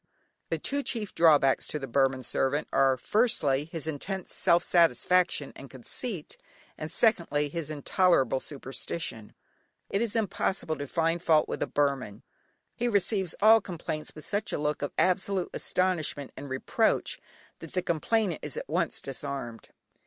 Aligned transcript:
The 0.49 0.57
two 0.57 0.81
chief 0.81 1.13
drawbacks 1.13 1.67
to 1.67 1.77
the 1.77 1.85
Burman 1.87 2.23
servant 2.23 2.67
are, 2.73 2.97
firstly, 2.97 3.65
his 3.71 3.85
intense 3.85 4.33
self 4.33 4.63
satisfaction 4.63 5.53
and 5.55 5.69
conceit, 5.69 6.37
and 6.75 6.91
secondly, 6.91 7.49
his 7.49 7.69
intolerable 7.69 8.39
superstition. 8.39 9.35
It 9.91 10.01
is 10.01 10.15
impossible 10.15 10.75
to 10.77 10.87
find 10.87 11.21
fault 11.21 11.47
with 11.47 11.61
a 11.61 11.67
Burman. 11.67 12.23
He 12.73 12.87
receives 12.87 13.35
all 13.43 13.61
complaints 13.61 14.13
with 14.15 14.23
a 14.33 14.57
look 14.57 14.81
of 14.81 14.89
such 14.89 14.95
absolute 15.05 15.49
astonishment 15.53 16.31
and 16.35 16.49
reproach 16.49 17.19
that 17.59 17.73
the 17.73 17.83
complainant 17.83 18.39
is 18.43 18.57
at 18.57 18.67
once 18.67 19.03
disarmed. 19.03 19.69